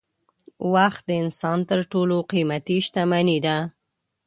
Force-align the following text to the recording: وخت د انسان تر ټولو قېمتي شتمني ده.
وخت 0.73 1.01
د 1.09 1.11
انسان 1.23 1.59
تر 1.69 1.79
ټولو 1.91 2.15
قېمتي 2.31 2.77
شتمني 2.85 3.37
ده. 3.45 3.57